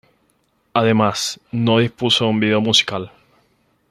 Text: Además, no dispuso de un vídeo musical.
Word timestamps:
Además, 0.73 1.39
no 1.51 1.77
dispuso 1.77 2.23
de 2.23 2.29
un 2.31 2.39
vídeo 2.39 2.59
musical. 2.59 3.11